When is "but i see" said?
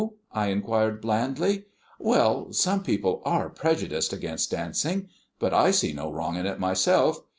5.37-5.93